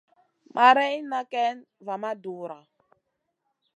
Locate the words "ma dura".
2.01-2.59